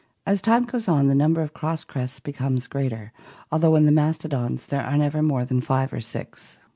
As 0.25 0.41
time 0.41 0.65
goes 0.65 0.87
on 0.87 1.09
the 1.09 1.13
number 1.13 1.43
of 1.43 1.53
cross 1.53 1.83
crests 1.83 2.19
becomes 2.19 2.65
greater, 2.65 3.11
although 3.51 3.75
in 3.75 3.85
the 3.85 3.91
mastodons 3.91 4.65
there 4.65 4.81
are 4.81 4.97
never 4.97 5.21
more 5.21 5.45
than 5.45 5.61
five 5.61 5.93
or 5.93 6.01
six. 6.01 6.57